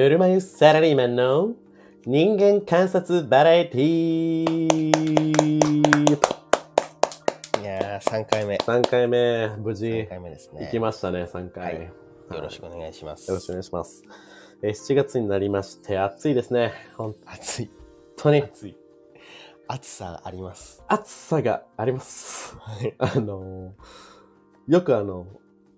[0.00, 1.52] ぬるま湯サラリーマンの
[2.06, 4.80] 人間観察バラエティー
[7.60, 8.56] いやー、3回目。
[8.56, 10.64] 3回目、無事3回目ですね。
[10.64, 11.74] 行きましたね、3回。
[11.74, 11.82] はい
[12.34, 13.28] よろしくお願いします。
[13.28, 14.02] よろしくお願いします。
[14.62, 16.72] えー7月になりまして、暑いですね。
[16.96, 17.70] 本暑い。
[18.16, 18.42] 当に。
[18.42, 18.78] 暑い。
[19.68, 20.82] 暑さあります。
[20.88, 22.56] 暑さがあります。
[22.56, 22.94] はい。
[22.96, 25.26] あのーよくあの、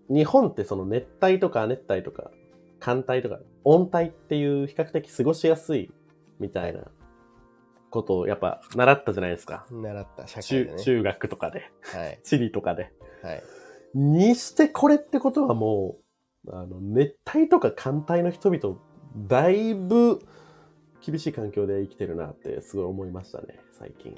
[0.09, 2.30] 日本ってその熱帯とか亜熱帯とか、
[2.83, 5.93] 寒帯とか、温帯っていう比較的過ごしやすい
[6.41, 6.81] みたいな
[7.91, 9.67] ことをやっぱ習ったじゃないですか。
[9.71, 10.83] 習った社会中でね。
[10.83, 12.21] 中学とかで、はい。
[12.27, 12.93] 地理とかで。
[13.23, 13.43] はい。
[13.95, 15.99] にしてこれってことはも
[16.45, 18.77] う、あの、熱帯とか寒帯の人々、
[19.29, 20.19] だいぶ
[21.07, 24.17] 厳しい環境で生きてるなってすごい思いましたね、最近。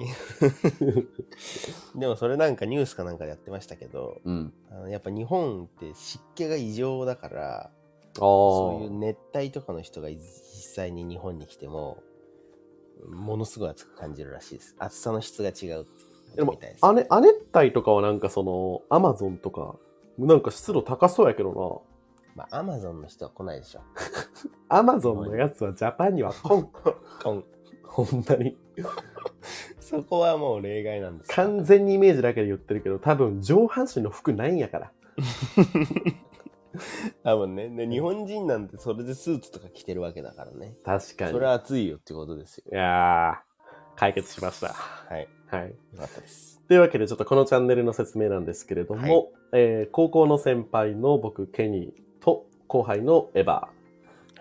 [2.01, 4.55] でもそれなんかニュースかなんかでやってましたけど、うん。
[4.71, 7.71] あのやっぱ日本って湿気が異常だから。
[8.17, 12.03] そういう熱帯とかの人が実際に日本に来ても、
[13.09, 14.77] ものすごい暑く感じるらしいです。
[14.79, 15.87] 暑さの質が違う
[16.37, 19.77] でも亜熱帯とかはなんかその、アマゾンとか、
[20.19, 21.85] なんか湿度高そうやけど
[22.35, 23.81] まあ、アマゾンの人は来ないでしょ。
[23.81, 23.87] な。
[24.79, 26.69] アマゾンのやつはジャパンには来ん。
[27.23, 27.45] こん
[27.85, 28.57] ほんまに。
[29.79, 31.35] そこはもう例外なんですよ。
[31.37, 34.93] 完全にイメージだけで言ってるけど、多分上半身の服ないんやから。
[37.23, 40.77] 多分ねで日本人なんてそれでスーツとか着てるわけだからね。
[40.85, 41.31] 確かに。
[41.33, 42.65] それは暑いよってことですよ。
[42.73, 44.69] いやー、解決しました。
[44.69, 45.29] はい。
[45.47, 45.69] はい。
[45.71, 46.61] よかったです。
[46.67, 53.69] というわけで、ちょっとこのチャンネルの説明なんですけれども、はいえー高校の先輩の僕、ケニーと後輩のエヴァ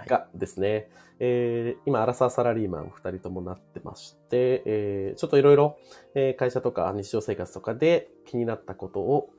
[0.08, 5.78] がですね、えー今、アラサーサラリーマン2人ともなってまして、えーちょっといろいろ
[6.16, 9.30] えー会社とか日常生活とかで気になったことを、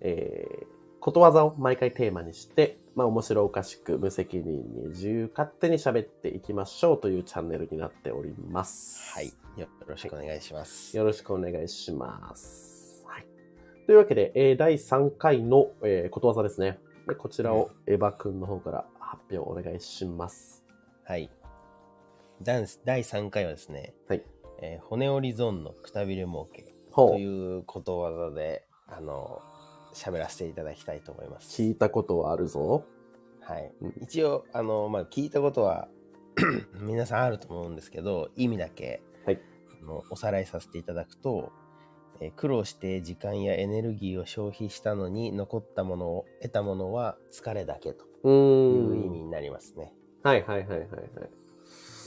[0.00, 0.75] えー
[1.06, 9.14] ことわざを毎回テーマにして、まあ面白おかしく無責任に自由勝手に喋っていきましょうというチャンネルになっております。
[9.14, 9.32] はい。
[9.56, 10.96] よろしくお願いします。
[10.96, 13.04] よろしくお願いします。
[13.06, 13.26] はい。
[13.86, 16.80] というわけで、えー第3回の、えーことわざですね。
[17.06, 20.64] でこちらをエヴァ君の方から発表お願いします。
[21.04, 21.30] はい。
[22.42, 24.24] 第3回はですね、はい
[24.60, 26.74] えー骨折りゾーンのくたびれ儲け。
[26.96, 29.40] ということわざで、あの、
[29.96, 31.62] 喋らせていただきたいと思います。
[31.62, 32.84] 聞いたことはあるぞ。
[33.40, 33.94] はいうん。
[34.02, 35.88] 一応、あの、まあ、聞いたことは
[36.80, 39.40] 皆さんあると思うんですけど、意味だけ、はい
[39.82, 41.50] あのおさらいさせていただくと、
[42.20, 48.88] えー苦労して時間やエネルギーを消費したのに残ったものを得たものは疲れだけとういー。
[48.88, 49.94] うん意味になりますね。
[50.22, 50.90] はいはいはいはいはい。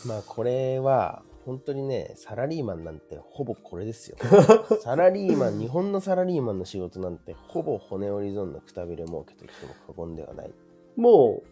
[0.08, 4.18] まあこれは本当にねサラリーマンなんてほぼこれですよ。
[4.82, 10.52] サラリーマン日本のサラリーマンの仕事なんてほぼ骨折り損のくたびれ儲けと言っても過言ではない。
[10.96, 11.48] もう、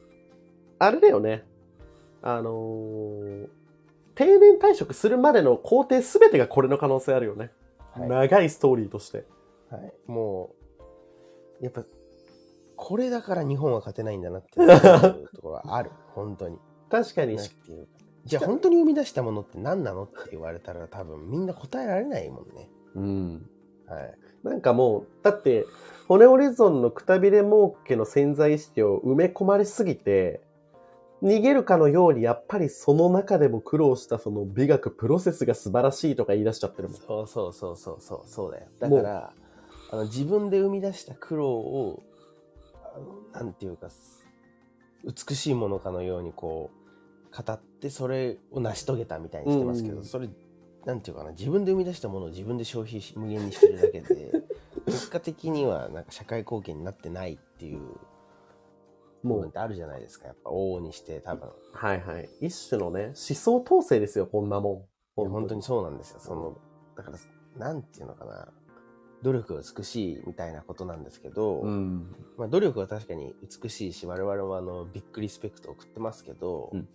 [0.79, 1.45] あれだよね。
[2.21, 3.49] あのー
[4.17, 7.51] 定年退職するまでの工程すべてがこれの可能性あるよね。
[7.91, 9.25] はい長いストーリーとして。
[9.69, 10.55] はい、も
[11.61, 11.83] うやっぱ
[12.75, 14.67] これだから日本は勝てないんだなっていう
[15.35, 16.57] ところはある本当に。
[16.89, 17.91] 確かになんていうか
[18.27, 22.69] じゃあ本当に生み出したものって何なのって言われたら多分みんな答えられないもんね。
[22.95, 23.49] うん。
[23.87, 25.65] はい、なんかもう、だって、
[26.09, 30.41] 骨折り損のくたびれ儲けの潜在意識を埋め込まれすぎて、
[31.23, 36.97] 逃げるかのようにやっぱりその中でも苦労したその美学プロセスが素晴らしいとか言い出しちゃってるもん。
[36.97, 38.67] そうそうそうそうそうそうだよ。
[38.79, 39.33] だから
[39.89, 42.03] あの自分で生み出した苦労を
[43.33, 43.89] あのなんていうか
[45.05, 46.76] 美しいものかのようにこう
[47.31, 50.29] 語ってそれを成し遂げたみたいにしてますけど、うんそれ
[50.85, 54.31] なんていうかな自分で生み出したものを自分で消費し無限にしてるだけで
[54.87, 57.79] 結果的にはなんか社会貢献になってないっていう
[59.21, 60.27] 部もう、分ってあるじゃないですか。
[60.27, 61.49] やっぱ往々にして多分。
[61.73, 62.29] はいはい。
[62.39, 65.29] 一種のね、思想統制ですよ、こんなもん。
[65.29, 65.61] 本当に。
[65.61, 66.19] そうなんですよ。
[66.19, 66.57] その
[66.95, 67.17] だから
[67.57, 68.47] なんていうのかな。
[69.23, 72.15] 努力が美しいみたいなことなんですけど、うん。
[72.37, 73.33] まあ、努力は確かに
[73.63, 76.87] 美しいし我々はあのビッグリスペクトを送ってますけど、うん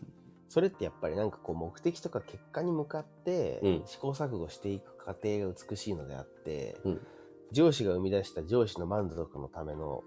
[0.52, 7.00] それってやっぱりなんかこう目的とか結果に向かってうん試行錯誤していく過程が美しいのであって、うん
[7.52, 10.02] 上司が生み出した上司の満足のための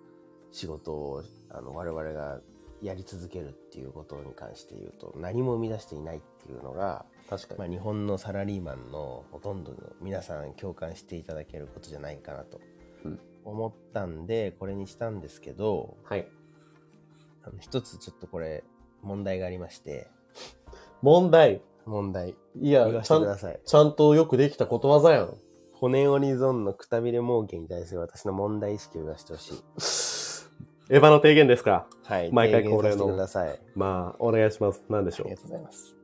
[0.51, 2.39] 仕事をあの我々が
[2.81, 7.59] やり続けるっていうことに関して言うと何も生み出していないっていうのが、確かに。
[7.59, 12.59] まあ、日本のサラリーマンのほとんどの皆さん共感していただけることじゃないかなと
[13.03, 16.27] うん思ったんでこれにしたんですけどはい。
[17.43, 18.63] あの一つちょっとこれ
[19.03, 20.07] 問題がありまして
[21.01, 21.61] 問題。
[21.85, 25.37] 問題いや言わ、ちゃんせてくださいちゃんとよくできたことわざやん。
[25.73, 29.53] 骨折り損のくたびれ儲けに対する私の問題意識を言わせてほしい
[30.89, 31.87] エヴァの提言ですか？
[32.05, 32.31] はい。
[32.31, 33.27] 毎回恒例の
[33.75, 34.83] まあ、お願いします。
[34.87, 35.95] 何でしょりがとうございます。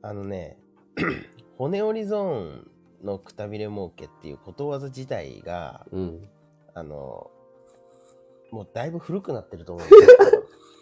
[0.00, 0.56] あのね、
[1.58, 2.70] 骨折りゾーン
[3.04, 5.96] のくたびれ儲けっていうことわざ自体が、う。
[5.98, 6.28] うん。
[6.74, 7.30] あの、
[8.52, 9.90] もうだいぶ古くなってると思うん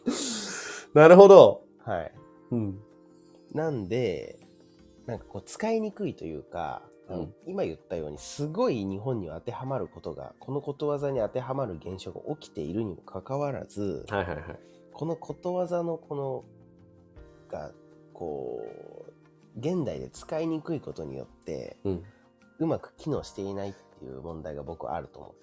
[0.07, 0.91] ですよ。
[1.01, 1.63] なるほど。
[1.85, 2.13] はい。
[2.51, 2.79] うん。
[3.53, 4.39] なんで、
[5.07, 14.45] なんかこう使いにくいというか、うん今言ったようにすごい日本には当てはまることが、このことわざに当てはまる現象が起きているにもかかわらず、はいはいはい。
[14.93, 16.45] このことわざのこの、
[17.51, 17.73] が、
[18.13, 18.63] こ
[19.09, 22.05] う、現代で使いにくいことによって、うん。
[22.61, 25.35] うまく機能していないっていう問題が僕はあると思う。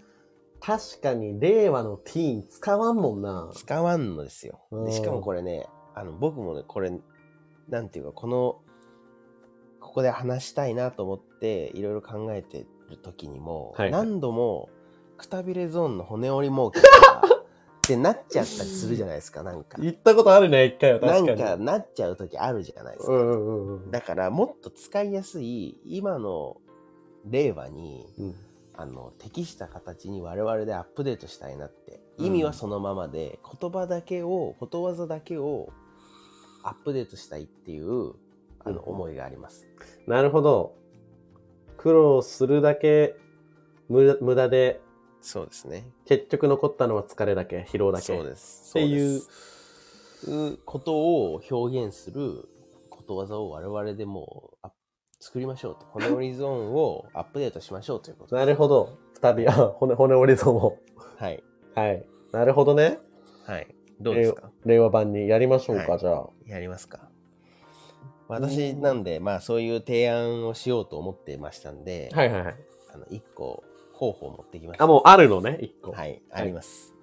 [0.62, 3.51] 確かに、令和のティーン使わんもんな。
[3.54, 4.62] 使わんのですよ。
[4.71, 6.92] うんでしかもこれね、あの僕もね、これ、
[7.69, 8.62] なんていうか、この、
[9.80, 14.69] ここで話したいなと思って、いろいろ考えてる時にも、はい何度も、
[15.18, 19.78] くたびれゾーンの骨折り儲けとかってなっちゃったりするじゃないですか、なんか。
[19.81, 21.28] 言ったことあるね、一回は確かに。
[21.28, 23.14] なんかなっちゃう時あるじゃないですか。
[23.14, 23.92] うんうんうんうん。
[23.92, 26.58] だから、もっと使いやすい、今の
[27.25, 28.36] 令和に、うん。
[28.80, 35.69] あの適した形に我々でアップデートしたいなって意味はそのままで、言葉だけをことわざだけを
[36.68, 38.14] アップデートしたいっていう
[38.60, 39.68] あのうん思いがあります、
[40.06, 40.75] なるほど。
[41.78, 43.16] 苦労するだけ
[43.88, 44.81] 無駄無駄で、
[45.22, 48.06] そうですね結局残ったのは疲れだけ、疲労だけ。
[48.06, 52.50] そうですっていうことを表現する
[52.90, 54.58] ことわざを我々でも
[55.22, 58.98] 作りましょうとこのリゾーンをアップデートしましょうということなるほど。
[59.14, 60.78] 二人、あ、骨、骨折りゾーンを。
[61.18, 61.44] はい
[61.74, 62.06] はい。
[62.31, 63.00] なるほどね。
[63.46, 64.52] はいどうですか？
[64.66, 66.28] 令和版にやりましょうか、はいじゃあ。
[66.46, 67.10] やりますか
[68.28, 72.56] 私なんでまあそういう提案をしようと思ってましたんで、はいはいはい。
[72.94, 73.64] あの1個
[73.94, 75.92] 候補を持ってきましたあ、もうあるのね、一個。
[75.92, 76.94] はいあります、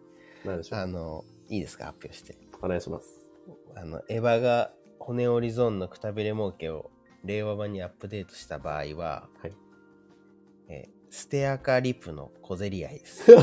[0.44, 0.78] 何でしょう？
[0.80, 1.86] あのいいですか？
[1.86, 3.20] 発表してお願いします。
[3.76, 6.90] あのエヴァが骨折りゾーンのくたびれ儲けを
[7.24, 9.52] 令和版にアップデートした場合は、はい
[10.68, 13.30] えーステアカリプの小競り合いです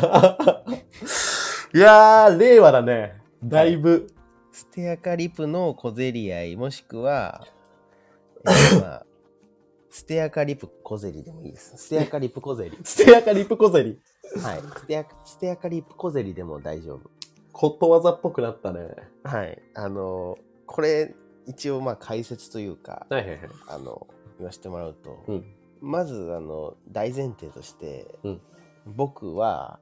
[1.74, 3.20] いやー、令和だね。
[3.43, 4.07] だいぶ。
[4.51, 7.47] ステアカリプの小競り合いもしくは、
[8.45, 9.05] えーまあ、
[9.89, 13.99] ステアカリプ小競りでもいいですステアカリプ小競り ステアカリップ小競り。
[14.41, 17.09] はいステアステアカリプ小競りでも大丈夫
[17.51, 18.88] ことわざっぽくなったね。
[19.23, 19.61] はい。
[19.73, 21.13] あの、これ、
[21.45, 23.39] 一応、まあ、解説というか、はいはいはい。
[23.67, 25.55] あの、言わせてもらうと、うん。
[25.81, 28.41] まず、あの、大前提として、うん
[28.85, 29.79] 僕は、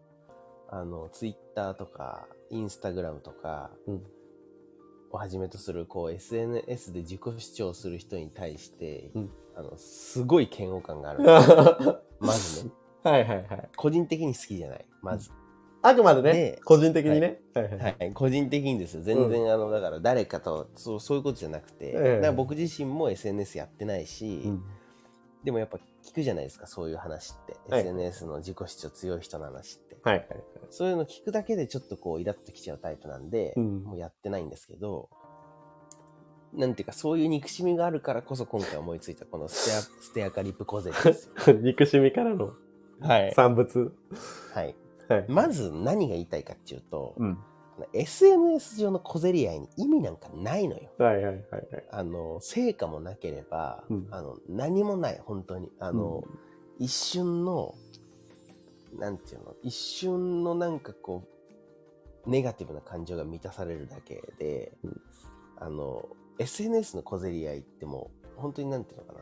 [0.70, 4.02] あの、ツイッターとか、インスタグラムとか、うん。
[5.12, 9.30] をはじめとする、こう、SNS で自己主張する人に対して、うん。
[9.56, 11.20] あの、すごい嫌悪感がある。
[11.22, 12.02] んですよ。
[12.20, 12.72] まずね、
[13.04, 13.70] はいはいはい。
[13.76, 14.86] 個人的に好きじゃない。
[15.02, 15.32] まず。
[15.82, 17.40] あくまでねで、個人的にね。
[17.54, 17.64] はい。
[17.66, 17.96] はいはい。
[18.00, 19.02] はい、個人的にですよ。
[19.02, 22.16] 全然、あのだから誰かとそうそういうことじゃなくて、ええ。
[22.16, 24.64] だから僕自身も SNS やってないし、うん。
[25.44, 27.82] でもやっぱ聞くじゃないですかそういう話って、はい。
[27.82, 30.28] SNS の自己主張強い人の話ってはい。
[30.70, 35.10] そういうの聞くだけでちょっとこうイラッときちゃうタイプなんで、うんもうやってないんですけど
[36.54, 42.54] なんていうかそういう憎しみがあるからこそ今回思いついたこのステア ステアカリップ小競りですよ 憎しみからの
[43.02, 43.94] はい、産物。
[44.54, 44.76] はい、
[45.08, 45.26] はい。
[45.28, 47.38] まず何が言いたいかっていうと、うん。
[47.94, 51.44] SNS 上の小競り合いに意味なんかないのよはいはいはいはい。
[51.92, 56.24] あの成果もなければ、うんあの何もない本当にあの、
[56.78, 57.74] 一瞬の
[58.98, 59.56] なんていうの？
[59.64, 61.28] 一瞬のなんかこ
[62.26, 65.02] うネガティブな感情が満たされるだけで、うん。
[65.62, 66.06] あの
[66.38, 69.20] SNS の小競り合いってもう本当になんていうのかな？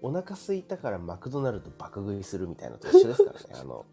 [0.00, 3.46] お腹空いたからマクドナルド爆食いするみたいなのと一緒ですからね。
[3.60, 3.84] あの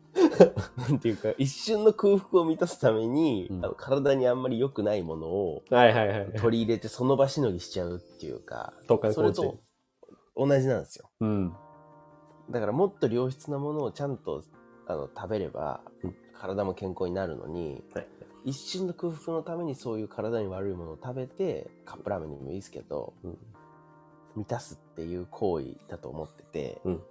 [0.78, 3.66] なんていうか一瞬の空腹を満たすために、うん。
[3.66, 6.34] あの体にあんまり良くないものをはいはいはい。
[6.34, 8.74] 取り入れてその場しのぎしちゃうっていうか
[9.14, 9.58] それと
[10.36, 11.10] 同じなんですよ。
[11.22, 11.56] うん。
[12.52, 14.44] だからもっと良質なものをちゃんと
[14.88, 18.08] あの食べれば、うん体も健康になるのに、はい
[18.44, 23.38] 一瞬の空腹のためにそういう体に悪いものを食べてカップラーメンでもいいですけどうん。
[24.36, 27.02] 満たすっていう行為だと思ってて、うん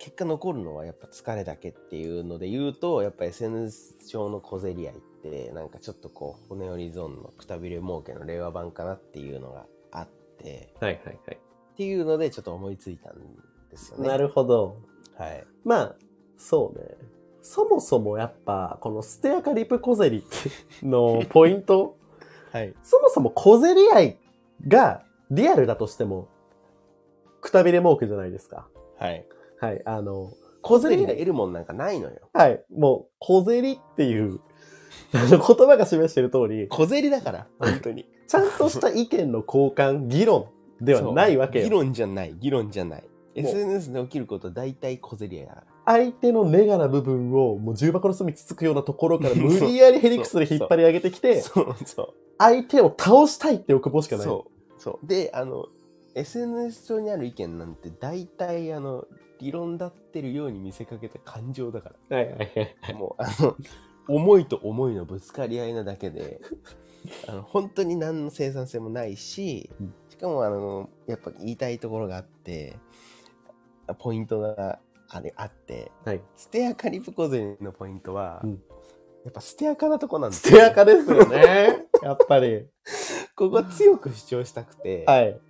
[0.00, 10.08] 結果残るのはやっぱ疲れだけっていうので言うとやっぱ SNS 上の小競り合いってなんかちょっとこう骨折りゾーンのくたびれ儲けの令和版かなっていうのがあっ
[10.42, 11.36] てはいはいはい。
[11.36, 13.14] っていうのでちょっと思いついたん
[13.70, 14.08] ですよね。
[14.08, 14.76] なるほど。
[15.16, 15.46] はい。
[15.64, 15.96] まあ、
[16.36, 16.96] そうね。
[17.42, 20.24] そもそもやっぱ、このステアカリプ小競り
[20.82, 21.96] のポイント、
[22.52, 22.74] はい。
[22.82, 24.18] そもそも小競り合い
[24.66, 26.28] がリアルだとしても、
[27.40, 28.66] くたびれ儲けじゃないですか。
[28.98, 29.26] はい。
[29.60, 29.82] はい。
[29.84, 30.30] あの、
[30.62, 31.18] 小競りで小競り合い。
[31.18, 32.28] 得るもんなんかないのよ。
[32.32, 32.64] はい。
[32.74, 34.40] もう、小競りっていう、
[35.14, 38.08] あの言葉が示している通り、小競りだから、本当に。
[38.26, 40.46] ちゃんとした意見の交換、議論
[40.80, 41.72] ではないわけ議よ。
[41.72, 43.04] 論じゃない、議論じゃない。
[43.34, 45.75] SNS で起きることは大体小競り合いだから。
[45.86, 51.42] 相手のネガな部分をもう重箱の隅つつくようなところから無理やりヘリクスで引っ張り上げてきて。
[52.38, 54.26] 相手を倒したいって欲望しかない。
[54.26, 54.80] そう。
[54.80, 55.06] そう。
[55.06, 55.66] で、あの、
[56.14, 59.06] SNS 上にある意見なんて大体、あの、
[59.38, 62.76] 理論だってるように見せかけた感情だかはいはいはい。
[62.88, 62.94] ら。
[62.94, 63.56] もう、あの、
[64.08, 66.40] 思いと思いのぶつかり合いなだけで、
[67.28, 72.76] あの本当に何の生産性もないしうん、しかも、あの、やっぱ言いたいところがあって、
[73.98, 76.20] ポイントがあれあって、はい。
[76.36, 78.62] ステアカリプコゼのポイントは、うん
[79.26, 81.88] やっぱステアカなとこなんですステアカですよね。
[82.00, 82.68] やっぱり。
[83.34, 85.40] ここは強く主張したくて、はい。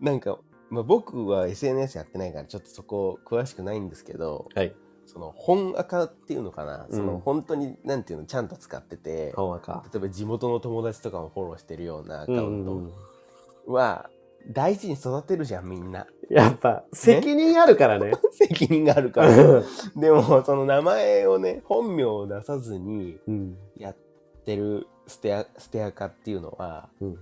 [0.00, 4.74] なんか、まあ、僕は SNS やってないからちょっとそこ詳しくないんですけど、はい。
[5.06, 9.12] その本アカっていうのかな、うんその本当になんていうのちゃんと使ってて。
[9.12, 14.10] 例えば地元の友達とかもフォローしてるようなアカウントは
[14.48, 18.12] 大事に育てるじゃんみんなやっぱ、責任あるからね。
[18.32, 19.62] 責任があるから
[19.96, 23.58] でもその名前をね本名を出さずにうん。
[23.76, 23.96] やっ
[24.44, 27.18] てるステアステアカっていうのはうん。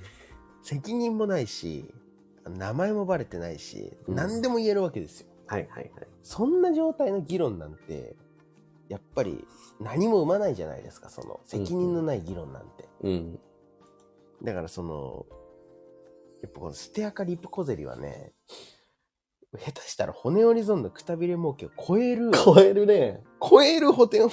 [0.62, 1.93] 責任もないし
[2.49, 6.09] 名前もバレてないし、うん何でも言えるわけですよはいはいはい。
[6.23, 8.17] そんな状態の議論なんて
[8.88, 9.47] やっぱり
[9.81, 13.41] 何も生まないじゃないですかその責任のない議論なんて、うん。
[14.43, 15.26] だからその
[16.42, 18.32] やっぱこのステアカリップコゼリはね
[19.58, 23.22] 下手したら骨折りゾーンのくたびれ儲けを超える超えるね。
[23.40, 24.30] 超える補填を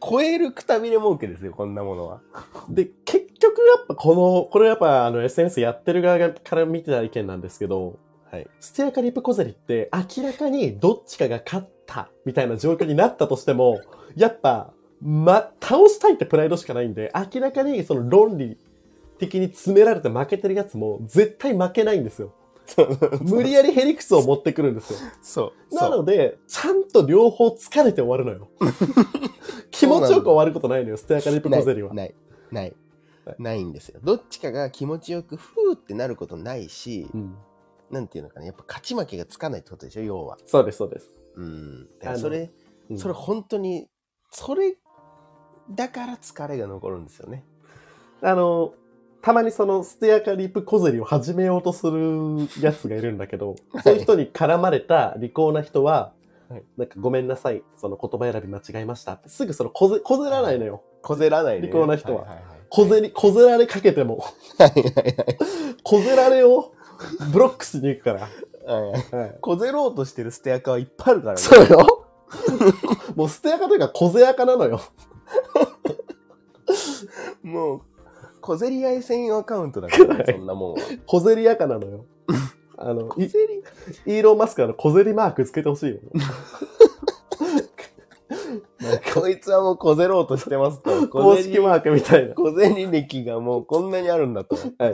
[0.00, 2.20] 超えるくたびれ儲けですよこんなものは。
[2.68, 7.98] で、結局やっぱこの、これやっぱあの SNS やってる側がから見てた意見なんですけど、
[8.30, 8.46] はい。
[8.60, 13.80] ステアカリップコゼリって明らかにどっちかが勝ったみたいな状況になったとしても、
[14.14, 18.58] やっぱ、ま、倒したいってプライドしかないんで、明らかにその論理
[19.20, 22.34] 的に詰められて負けてるやつも絶対負けないんですよ。
[23.22, 24.98] 無理やりヘリクスを持ってくるんですよ。
[25.22, 28.48] そうなので、ちゃんと両方疲れて終わるのよ。
[29.70, 31.92] 気持ちよく終わることないのよ、ステアカリップコゼリは。
[31.92, 32.14] ない
[32.50, 32.74] ない
[33.38, 37.36] ないんですよどっちかが気持ちよくふーってなることないし、うん。
[37.90, 41.12] なんていうのかなやっぱ勝ち負けがつかないってことでしょ要はそうです、そうです。
[41.36, 42.50] うんだからあのそれ
[42.90, 43.88] うんそれ本当に
[44.30, 44.76] それ
[45.70, 47.44] だから疲れが残るんですよね
[48.22, 48.74] あの、
[49.22, 56.12] たまにそのステアカリップコゼリを始めようとするやつがいるんだけど、そういう人に絡まれた利口な人は、
[56.48, 60.82] はいなんかごめんなさい、その言葉選び間違えましたって、すぐそのこぜ、こぜらないのよ。
[61.02, 64.24] こぜらないね利口な人ははいはいこぜり、こぜられかけても、
[64.58, 65.38] はいはいはい
[65.82, 66.72] こぜられを
[67.32, 68.20] ブロックしに行くから。
[68.22, 69.38] はいはいはい。
[69.40, 72.06] こぜろうとしてるステアカはいっぱいあるからねそうよ。
[73.16, 74.80] もうステアカというか小ぜアカなのよ。
[77.42, 77.82] もう
[78.40, 82.04] 小競り合い専用アカウントだから、 はいそんなもんは小ぜりアカなのよ。
[82.76, 85.98] あの、イーロン・マスクはあの小ゼリマークつけてほしいよ。
[89.14, 92.34] こいつはもうこぜろうとしてますと公式マークみたいな。
[92.34, 94.56] 小銭歴がもうこんなにあるんだと。
[94.56, 94.66] はい。
[94.78, 94.88] 確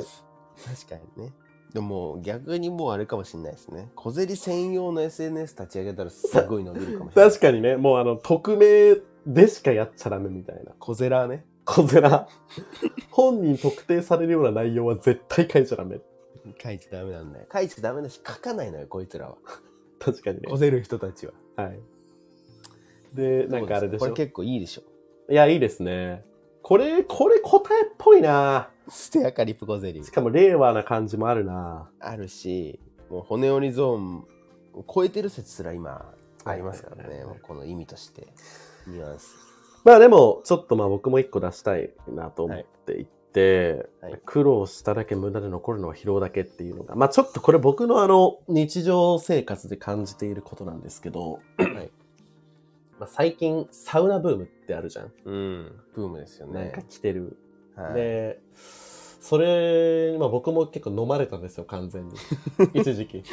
[0.88, 1.32] かにね。
[1.72, 3.90] でも逆にもうあれかもしれないですね。
[3.94, 7.30] 小競り専用の SNS 立ち上げたらすごい伸びるかもしれない。
[7.30, 10.72] 確かにね、もうあの、匿名でしかやっちゃダメみたいな。
[10.78, 11.44] 小ゼラね。
[11.66, 12.26] 小ゼラ。
[13.10, 15.98] 本人特定されるような内容は絶対書いちゃダメ。
[16.62, 17.46] 書いちゃダメなんだよ。
[17.52, 19.36] 書いちゃダメだし書かないのよ、こいつらは。
[19.98, 20.56] 確かにね小。
[20.56, 21.32] ぜる人たちは。
[21.56, 21.80] はい。
[23.12, 24.04] で、なんかあれでしょ？
[24.04, 24.12] これ。
[24.12, 24.82] 結構いいでしょ？
[25.32, 26.24] いや、いいですね。
[26.62, 32.78] これ、これ答えっぽいなステアカリップ小ゼリしかも令和な感じもあるなあるし、
[33.10, 34.18] もう骨折りゾーン
[34.74, 36.12] を超えてる説すら今
[36.44, 37.02] ありますからね。
[37.02, 38.28] はいはいはいもうこの意味として。
[38.86, 39.45] ニュアンス。
[39.86, 51.90] まあでも、ちょっとまあ僕も一個出したいなと思っていて、はいはい苦労しただけ無駄で残るのは疲労だけっていうのが、まあちょっとこれ僕のあの日常生活で感じていることなんですけど、はい
[52.98, 55.12] まあ最近サウナブームってあるじゃん。
[55.24, 55.72] うん。
[55.94, 56.64] ブームですよね。
[56.64, 57.38] なんか来てる。
[57.76, 58.40] はい、で、
[59.28, 62.14] それ、まあ僕も結構飲まれたんですよ、完全に。
[62.80, 63.24] 一時期。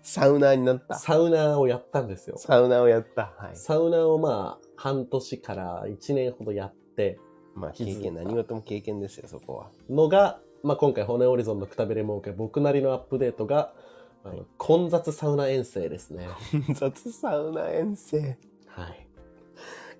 [0.00, 0.94] サウナーになった。
[0.94, 2.38] サウナーをやったんですよ。
[2.38, 3.34] サウナーをやった。
[3.36, 3.56] はい。
[3.56, 7.18] サウナーをまあ半年から1年ほどやって、
[7.56, 9.70] まあ経気づいた験、何事も経験ですよ、そこは。
[9.88, 13.74] のが、まあ、今回骨オリゾンのくたびれ儲け僕なりのアップデートが、
[14.22, 16.28] あの混雑サウナ遠征ですね。
[16.74, 18.38] 雑サウナ遠征。
[18.68, 19.08] はい。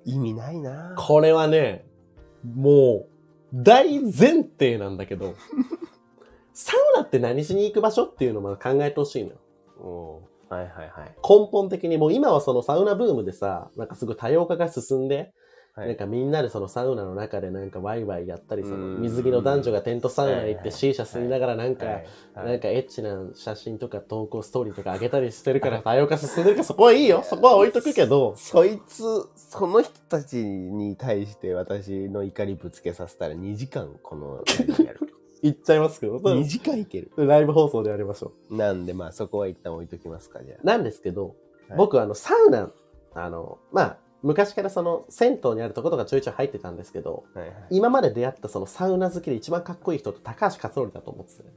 [0.05, 1.87] 意味ないなこれはね、
[2.45, 3.20] もう、
[3.53, 5.35] 大前提なんだけど、
[6.53, 9.37] サウナって何しに行く場所っていうのを考えてほしいのよ。
[9.81, 11.15] おはいはいはい。
[11.27, 15.33] 根本的にもう今はそのサウナブームでさ、なんかすごい多様化が進んで、
[15.75, 15.89] はい。
[15.89, 19.03] なんかみんなでそのサウナの中でなんかワイワイやったり、そのうん。
[19.03, 21.87] 水着の男女がテントサウナ行ってはいはい C 社吸いながらなんか、
[22.35, 27.23] なんかエッチな写真とか投稿ストーリーとか上げたりしてるから多様化進んでるからそこはいいよ。
[27.25, 29.03] そこは置いとくけど、そいつ、
[29.37, 34.43] その人たちに対して私の怒りぶつけさせたら2時間この
[34.85, 35.01] やる。
[35.43, 37.11] 言っちゃいますけど、2時間いける。
[37.17, 40.67] ライブ放送でやりましょなんでまあそこは一旦置いときますか、じゃう。
[40.67, 41.33] なんですけど、は
[41.77, 42.73] い僕あのサウナ、
[43.15, 47.39] あの、まあ、昔からその銭湯にあるとことかちょいちょい入ってたんですけど、あ。
[47.39, 47.67] はいはい。
[47.71, 51.51] 今まで出会ったそのサウナ好きで一番かっこいい人って高橋克典だと思ってて、ね、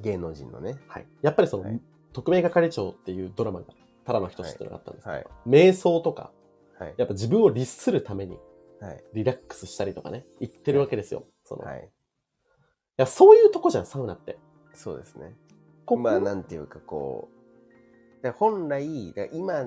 [0.00, 0.76] 芸能人のね。
[0.88, 1.06] はい。
[1.22, 1.80] やっぱりその、はい
[2.14, 3.66] 特命係長っていうドラマが、
[4.04, 5.26] ただの人知っていうのがあったんですけど、はい。
[5.46, 6.32] 瞑想とか、
[6.78, 6.94] はい。
[6.96, 8.38] やっぱ自分を律するために
[8.80, 9.04] はい。
[9.14, 11.24] リラックスしたりとかね、言ってるわけですよ。
[11.44, 11.90] その、い、はい。
[12.96, 14.38] や、そういうとこじゃん、サウナって。
[14.74, 15.34] そうですね。
[15.96, 17.28] まあなんていうかこ
[18.22, 19.64] う、本来、今、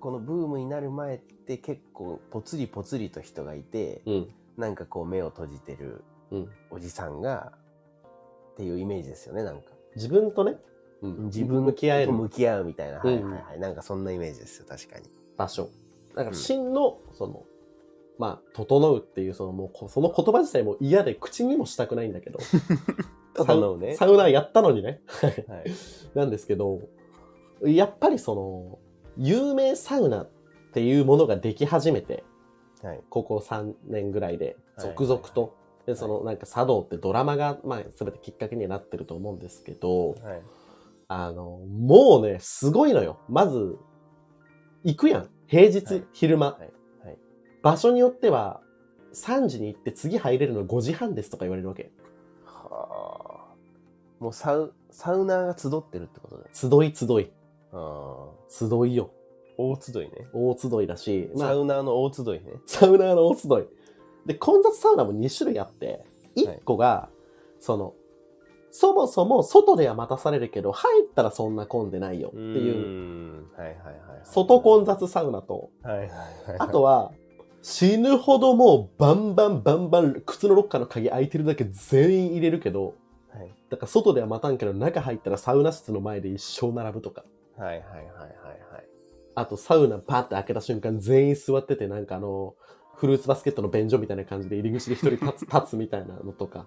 [0.00, 4.28] このブームになる前って結構ぽつりぽつりと人がいて、うん。
[4.56, 6.50] なんかこう目を閉じてるうん。
[6.70, 7.52] おじさんが、
[8.52, 9.72] っていうイメージですよね、なんか。
[9.94, 10.56] 自分とね、
[11.02, 12.98] うん、自分向き合えると向き合うみたいな。
[12.98, 13.60] はいうんはいはい。
[13.60, 15.06] なんかそんなイメージですよ、確かに。
[15.36, 15.70] 場所。
[16.08, 17.44] だからうん真の、その、
[18.18, 22.38] まあ、整うっていう、そのもうこ、その言葉自体も嫌で口にもしたくないんだけど。
[23.34, 25.00] 整うねサウナやったのにね。
[25.06, 25.44] はい。
[26.14, 26.80] なんですけど、
[27.62, 28.78] やっぱりその、
[29.18, 30.30] 有名サウナっ
[30.72, 32.24] ていうものができ始めて、
[32.82, 33.00] はい。
[33.10, 35.56] ここ3年ぐらいではい続々と、
[35.86, 40.42] で、そのなんか茶道ってドラマが、まあ、全てきっかけにはなってると思うんですけど、はい。
[41.08, 43.18] あの、もうね、すごいのよ。
[43.28, 43.78] まず、
[44.84, 45.28] 行くやん。
[45.46, 47.06] 平日、はい昼間、はい。
[47.06, 47.18] はい。
[47.62, 48.60] 場所によっては、
[49.14, 51.90] 3時に行って次入れるの5時半ですとか言われるわけ。
[52.44, 53.54] はあ。
[54.20, 56.44] もうサウ、サウナーが集ってるってことだ。
[56.52, 57.32] 集い集い。
[57.72, 58.38] ああ。
[58.48, 59.10] 集いよ。
[59.56, 60.28] 大集いね。
[60.32, 62.42] 大集いだし、まあサ、ウナーの大集いね。
[62.66, 64.26] サウナーの大集い。
[64.26, 66.04] で、混雑サウナも2種類あって、
[66.36, 67.08] 1個が、
[67.58, 67.94] その、
[68.70, 73.50] そもそも外では待たされるけど、入ったらそんな混んでないよっていう、うん。
[73.56, 74.20] はいはいはいはい。
[74.24, 76.10] 外混雑サウナと、はいはいはい。
[76.58, 77.12] あとは、
[77.62, 82.94] 死ぬほどもうバンバンバンバン靴のロッカーの鍵開いてるだけ全員入れるけど、
[83.30, 87.24] はいだから外では待たんけど中入ったらサウナ室の前で一生並ぶとか。
[87.58, 88.06] はいはいはいはい
[88.72, 88.84] はい。
[89.34, 92.54] あとサウナパーって開けた瞬間全員座っててなんかあの、
[92.94, 96.66] フルーツバスケットの便所みたいな感じで入り口で一人立つ 立つみたいなのとか。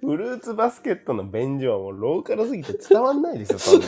[0.00, 3.86] フルーツバスケットの便所はもうローカルすぎて伝わんないですよ、 そんな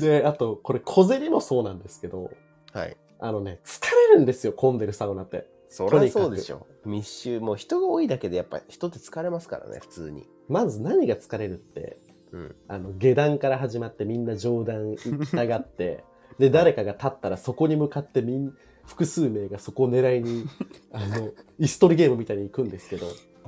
[0.00, 2.30] で、あとこれ小銭もそうなんですけど、
[2.74, 2.80] の。
[2.80, 2.96] はい。
[3.20, 5.46] あのね、疲れるんですよ、混んでるサウナって。
[5.68, 6.66] そりゃそうでしょ。
[6.86, 10.26] 密集、もう人が多いだけでやっぱ人って疲れますからね、普通に。
[10.48, 11.98] まず何が疲れるって、
[12.32, 12.54] うん。
[12.68, 16.04] あの、下段から始まってみんな上段行きたがって、
[16.38, 18.52] で、誰かが立ったらそこに向かってみん、
[18.86, 20.44] 複数名がそこを狙いに、
[20.92, 23.06] あの、イストリゲームみたいに行くんですけど、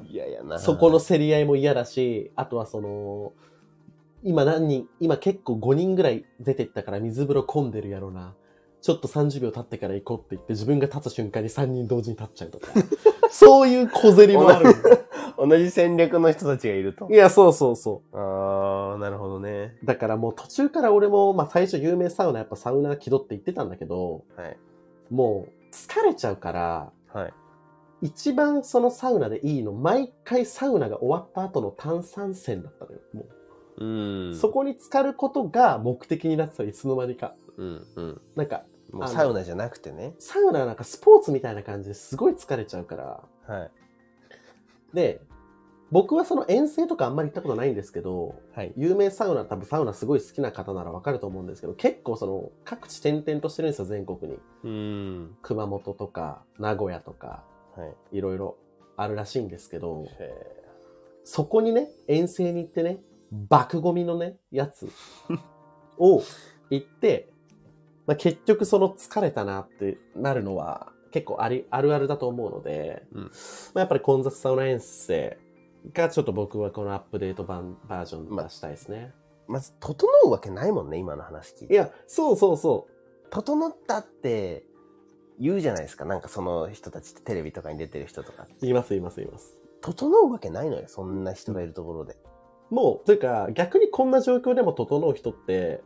[0.08, 0.58] いやいやな。
[0.58, 3.32] そこの競り合いも嫌だし、あとはその、
[4.22, 8.34] 今何人、今結構5人ぐらい出てったから水風呂混んでるやろな。
[8.82, 12.68] ちょっと30秒経ってから行こうって言って自分が立つ瞬間に3人同時に立っちゃうとか。
[13.30, 14.74] そういう小競りもある。
[15.38, 17.14] 同じ戦略の人たちがいるとい。
[17.14, 18.18] や、そうそうそう。
[18.18, 19.76] あー、なるほどね。
[19.84, 24.58] だからもう途中から俺も、まあ最初有名サウナやっぱサウナー気取って言ってたんだけど、はい。
[25.10, 27.34] もう疲れちゃうから、はい。
[28.02, 33.00] 一番そのサウナでいいの、毎回サウナが終わった後の炭酸泉だったのよ。
[33.12, 33.26] も
[33.78, 34.34] うう、ん。
[34.34, 37.34] そこに浸かることが目的になってたいつの間にか。
[37.56, 38.20] うんうん。
[38.36, 40.14] なんか、もうサウナじゃなくてね。
[40.18, 43.22] サウナはなんかスポーツみたいな感じですごい疲れちゃうから。
[43.46, 43.70] はい。
[44.94, 45.20] で、
[45.92, 48.72] 僕はその遠征とかあんまり行ったことないんですけど、はい。
[48.76, 54.38] 有名サウナ、多分サウナすごい好きな方ならわかると思うんですけど、結構その各地転々としてるんですよ、全国に。
[54.64, 55.36] うん。
[55.42, 57.42] 熊本とか、名古屋とか、
[57.76, 58.18] はい。
[58.18, 58.56] いろいろ
[58.96, 60.32] あるらしいんですけど、へ
[61.24, 63.00] そこにね、遠征に行ってね、
[63.32, 64.88] 爆ゴミのね、やつ
[65.98, 66.22] を
[66.70, 67.30] 行って、
[68.06, 73.28] まあ、結局その疲れたなってなるのは結構あり、あるあるだと思うので、うんま
[73.76, 75.38] あ、やっぱり混雑サウナ遠征
[75.92, 79.12] がちょっと僕はこのアップデート版バージョン出したいですね。
[79.48, 81.74] まず、整うわけないもんね、今の話聞いて。
[81.74, 82.86] いや、そうそうそ
[83.30, 84.64] 整ったって
[85.40, 86.04] 言うじゃないですか。
[86.04, 88.46] なんかその人たちってテレビとかに出てる人とか。
[88.62, 89.58] います言います言います。
[89.80, 92.16] 整うわけないのよ、そんな人がいるところで。
[92.70, 95.82] もう、というか逆にこんな状況でも整う人って、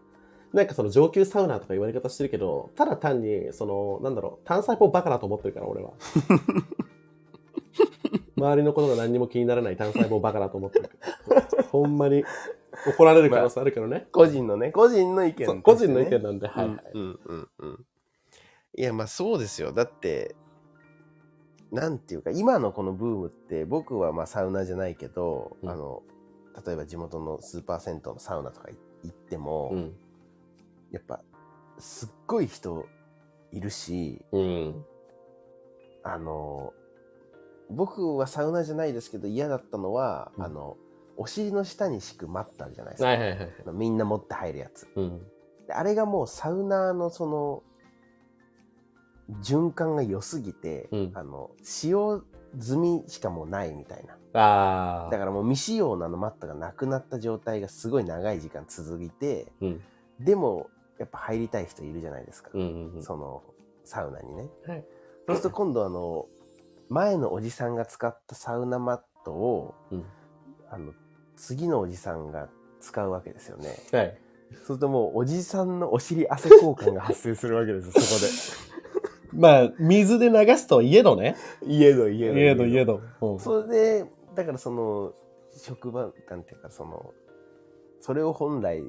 [0.53, 5.93] なんかその上級サウナーとか言われ方してるけど、ただ単に、その、なんだろう、単細胞バカだと思ってるから、俺は。
[8.45, 10.91] 周りのことが何にも気にならない単細胞バカだと思ってる。
[11.73, 12.25] ほんまに
[12.87, 14.07] 怒られる可能性あるけどね。
[14.13, 17.87] 個人のね、個人の意見、そう個人の意見なんで、はい、はいうんうんうんうん。
[18.77, 19.73] いや、まあそうですよ。
[19.73, 20.37] だって、
[21.73, 26.03] なんていうか、今のこのブームって、僕はまあサウナじゃないけど、うんあの、
[26.65, 28.69] 例えば地元のスーパー銭湯のサウナとか
[29.03, 29.95] 行っても、うん。
[30.91, 31.21] やっぱ、
[31.79, 32.87] すっごい人
[33.51, 34.85] いるし、うん。
[36.05, 36.73] あの、
[37.71, 40.77] 僕はサウナじゃないですけど嫌だったのは、うんあの、
[41.17, 43.09] お尻の下に敷くマットあるじゃないですか。
[43.09, 43.51] はいはいはいはい。
[43.73, 44.89] みんな持って入るやつ。
[44.97, 45.19] うん。
[45.67, 47.63] であれがもうサウナーのその
[49.43, 52.23] 循環が良すぎて、うんあの使用
[52.59, 55.11] 済みしかもうないみたいなああ。
[55.11, 59.81] だからもう未使用のあのマットがなくなった状態がすごい長い時間続いてうん。
[60.21, 63.03] でもやっぱ入りたい人いるじゃないですか、うんうんうん。
[63.03, 63.43] その
[63.85, 64.85] サウナにねはい。
[65.27, 66.27] そうすると今度あの
[66.89, 70.05] 前のおじさんが使ったサウナマットをうん。
[70.71, 70.93] あの
[71.37, 72.49] 次のおじさんが
[72.81, 74.19] 使うわけですよねはい。
[74.53, 78.75] そうするともうおじさんのお尻汗交換が発生するわけですそこ
[79.37, 81.35] まあ、水で流すといえどね。
[81.61, 83.01] で家の家のいえどいえど。
[83.21, 83.69] うんそれ
[84.03, 85.13] でだからその
[85.57, 87.13] 職場なんていうかその
[88.01, 88.83] それを本来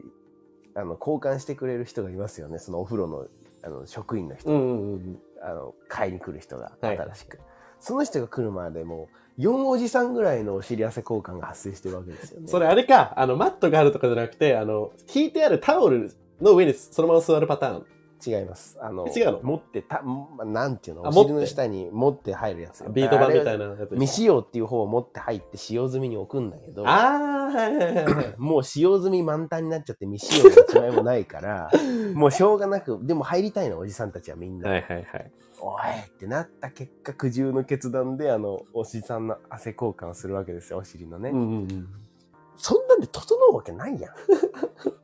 [0.75, 3.27] あの交換してくれる人がいますよねそのお風呂の
[3.63, 5.19] あの職員の人、うんうんうん。
[5.41, 7.39] あの買いに来る人がはい新しく、
[7.85, 17.85] その人が来るまでもう4おじさんぐらいのお尻汗交換が発生してるわけですよねそれあれか、あの、マットがあるとかじゃなくて、あの、引いてあるタオルの上にそのまま座るパターン。
[18.25, 19.39] 違いますあの違うの？
[19.41, 21.05] 持ってたまなんていうの？
[21.05, 23.89] あお尻の下に持って入るやつよビート板みたいななやつ。
[23.91, 28.35] 未使用っていう方を持って入って使用済みに置くんだけどああ、はいはいはいはい。
[28.37, 31.71] もう使用済み満タンになっちゃって未使用の一枚もないから、
[32.13, 34.69] もうしょうがなく、でも入りたいの、おじさんたちはみんな。
[34.69, 35.31] はいはいはい。
[35.61, 41.29] おいってなった結果、苦渋の決断で、あの、おじさんの汗交換をするわけですよ、お尻のね。
[41.29, 41.87] うんうんうん。
[42.95, 44.13] そんなんで整うわけないやん。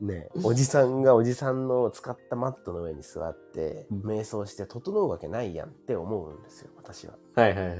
[0.06, 7.14] ねえおじさんがおじさんの使ったマットの上に座って、うん瞑想して整うわけないやんって思うんですよ、私は。
[7.34, 7.78] はいはいはい。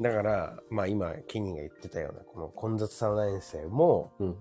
[0.00, 4.36] だから、まあ今、ケニーが言ってたような、この混雑サウナ遠征も、うん。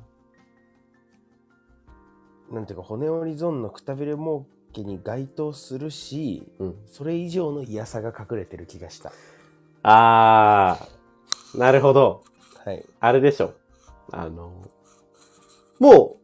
[2.52, 6.76] なんていうか、骨折りゾーンのくたびれ儲けに該当するし、うん。
[6.86, 9.12] それ以上の嫌さが隠れてる気がした。
[9.84, 12.24] ああ、なるほど。
[12.64, 12.86] はい。
[13.00, 13.54] あれでしょ。
[14.12, 14.70] あの、
[15.80, 16.18] も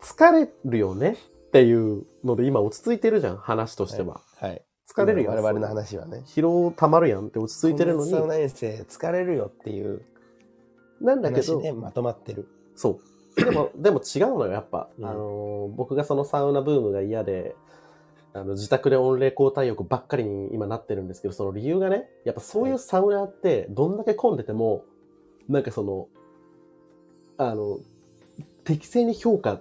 [0.00, 4.20] う、疲れるよねっていうので今落ち着いてるじゃん、話としては。
[4.36, 4.62] はい。
[4.88, 5.30] 疲れるよ。
[5.30, 6.22] 我々の話はね。
[6.26, 8.26] 疲労たまるやんって落ち着いてるのに混雑サウ。
[8.28, 10.02] ナ遠征疲れるよっていう
[11.02, 12.48] なんだけど、まとまってる。
[12.76, 13.00] そ
[13.36, 13.44] う。
[13.44, 14.88] でも、 でも違うのよ、やっぱ。
[14.98, 17.56] うんあのー、僕がそのサウナブームが嫌で、
[18.32, 24.84] あの、自宅で温冷交代浴ばっかりに今なってるんですけど、その理由がね、やっぱそういうサウナって、どんだけ混んでても、
[25.48, 26.08] なんかその、
[27.38, 27.80] あの、
[28.64, 29.60] 適正に評価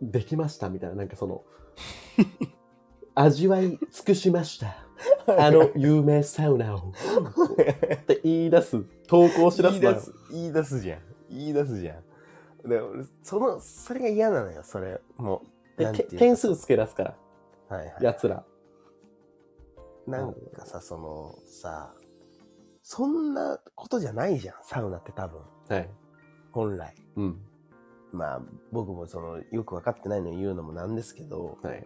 [0.00, 1.42] できましたみたいな、なんかその、
[3.14, 4.84] 味わい尽くしました。
[5.26, 6.78] あの有名サウナを。
[7.94, 11.00] って言い出す、投稿し出すのよ言い出す、言い出すじゃん。
[11.30, 12.00] 言い出すじゃ
[12.64, 12.68] ん。
[12.68, 15.00] で俺その、それが嫌なのよ、それ。
[15.16, 15.42] も
[15.76, 15.80] う。
[15.80, 17.16] で点数つけ出すから、
[17.68, 17.96] はいはい。
[18.00, 18.44] 奴ら。
[20.06, 21.94] なんかさ、その、さ、
[22.82, 25.40] そんなことじゃないじゃん、サウナって多分。
[25.68, 25.90] はい。
[26.54, 26.94] 本来。
[27.16, 27.38] うん。
[28.12, 31.84] まあ、僕もその、よく分かってないのに言うのもなんですけど、はい。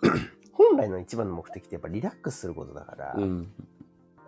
[0.52, 3.52] 本来の一番の目的ってやっぱリラックスすることだから、うん。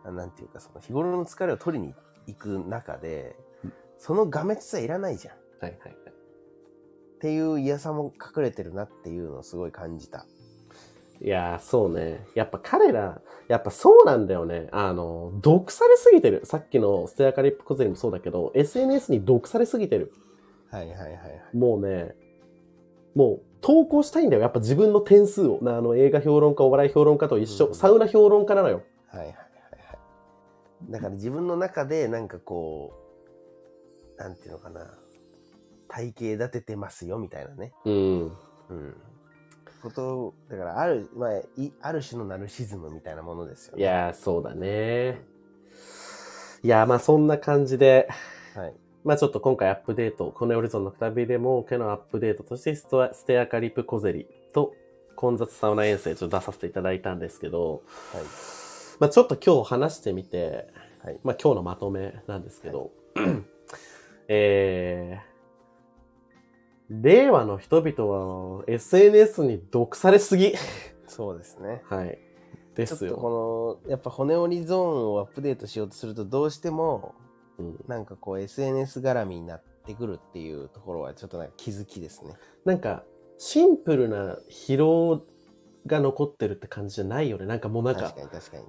[0.05, 1.95] あなんていうか、その日頃の疲れを取りに
[2.27, 5.35] 行く中でうん、その画滅さいらないじゃん。
[5.35, 5.97] っはいはいはい。
[7.21, 10.27] ていう嫌さも隠れてるなっていうのをすごい感じた。
[11.25, 12.27] いやー、そうね。
[12.35, 14.69] やっぱ彼ら、やっぱそうなんだよね。
[14.73, 16.41] あの、毒されすぎてる。
[16.45, 20.13] さっきのステアカリップコゼリもそうだけど、SNS に毒されすぎてる。
[20.69, 21.57] はいはいはいはい。
[21.57, 22.17] もうね、
[23.15, 24.43] もう投稿したいんだよ。
[24.43, 25.61] やっぱ自分の点数を。
[25.63, 27.67] なあの、映画評論家、お笑い評論家と一緒。
[27.67, 28.83] うんサウナ評論家なのよ。
[29.07, 29.95] はいはいはいは
[30.89, 30.93] い。
[30.93, 32.95] だから自分の中でなんかこ
[34.17, 34.99] う、なんていうのかな、
[35.87, 36.07] 体
[36.37, 37.73] 型立ててますよみたいなね。
[37.85, 38.33] うん。
[38.71, 38.97] うん。
[39.83, 43.83] ことを、だからある、まあ、いある種のナルシズムみたいなものですよね。
[43.83, 45.21] いやー、そうだね。
[46.63, 48.09] いやー、まあそんな感じで、
[48.55, 48.75] はい。
[49.05, 54.75] まあちょっと今回アップデート、コネオリゾンのくたびれもけのアップデートとしてストアステアカリプコゼリと
[55.17, 58.23] 混雑サウナ遠征ちょっと出させていただいたんですけど、はい。
[59.01, 60.69] まあちょっと今日話してみて、
[61.03, 61.19] はい。
[61.25, 62.93] まあ今日のまとめなんですけど、
[64.29, 65.32] えー、
[67.01, 70.53] 令和の人々は SNS に毒されすぎ。
[71.07, 71.83] そうですね。
[71.89, 72.19] はい。
[72.75, 73.17] ですちょっとよ。
[73.17, 77.15] この、やっぱ骨折りゾーンをアップデートしようとすると、どうしても、
[77.59, 82.35] うんなんかこう SNS 絡みになってくるっていうところはちょっとなんか気づきですね。
[82.65, 83.05] なんか、
[83.39, 85.23] シンプルな疲労
[85.87, 87.47] が残ってるって感じじゃないよね。
[87.47, 88.15] なんかもうなんか。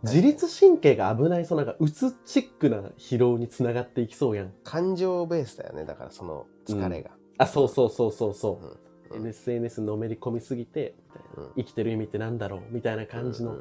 [0.04, 4.54] 自律神経が危ない、そうなんか、うつチックな疲労につながっていきそうやん。
[4.64, 5.86] 感情ベースだよね。
[5.86, 7.12] だからその疲れが。
[7.38, 8.66] あ、そうそうそうそうそう。
[8.66, 8.84] うん
[9.28, 10.96] SNS のめり込みすぎて、
[11.56, 13.58] 生きてる意味ってなんだろうみたいな感じの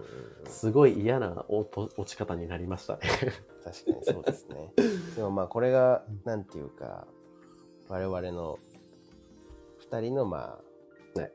[0.47, 3.01] すごい嫌な落ち方になりましたね。
[3.63, 4.73] 確かにそうですね。
[5.17, 7.07] でもまあこれが、なんていうか、
[7.89, 8.59] 我々の
[9.79, 10.59] 二人のま
[11.15, 11.33] あ、ね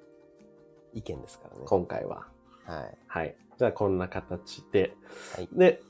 [0.93, 1.61] 意見ですからね。
[1.65, 2.27] 今回は。
[2.63, 2.97] はい。
[3.07, 3.35] はい。
[3.57, 4.95] じゃあこんな形で。
[5.35, 5.49] はい。
[5.51, 5.81] で、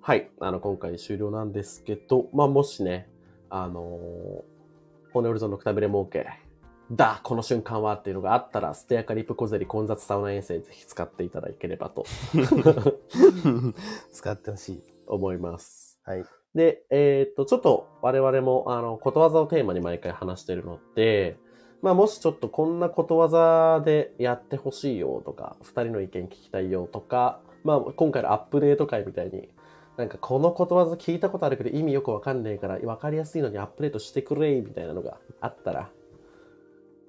[0.00, 0.30] はい。
[0.40, 3.10] あの、今回終了なんですけど、まあもしね、
[3.50, 4.55] あのー、
[5.16, 6.26] 骨折りゾンのくたびれ儲け、
[6.92, 12.04] だこの瞬間はっていうのがあったら、ステアカリップ小ゼリ混雑サウナ遠征ぜひ使っていただければと
[14.12, 14.82] 使ってほしい。
[15.06, 15.98] 思います。
[16.04, 16.24] はい。
[16.54, 21.38] で、えーっと、ちょっと我々も、あの、ことわざをテーマに毎回話してるので、
[21.80, 29.48] まあ、もしちょっとこんなことわざでやってほしいよとか、二人の意見聞きたいよとか、まあ、今回のアップデート会みたいに、
[29.96, 35.90] なんかこのことわざ聞いたことあるけど意味よくわかんねえから、わかりやすいのにアップデートしてくれみたいなのがあったら、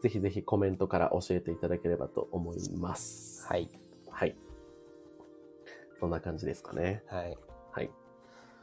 [0.02, 3.45] ぜひぜひコメントから教えていただければと思います。
[3.47, 3.69] はい。
[4.10, 4.36] はい。
[6.00, 7.04] そんな感じですかね。
[7.08, 7.38] はい。
[7.71, 7.89] はい。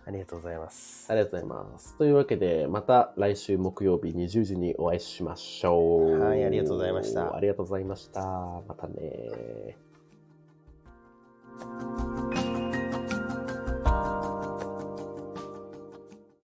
[0.06, 1.10] ありがとうございます。
[1.10, 1.98] ありがとうございます。
[1.98, 6.20] というわけで、また来週木曜日20時にお会いしましょう。
[6.20, 8.20] はいありがとうございましたありがとうございました。
[8.22, 9.76] またね